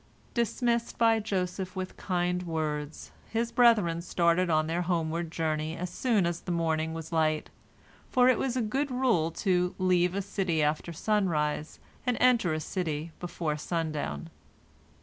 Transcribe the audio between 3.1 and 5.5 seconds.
his brethren started on their homeward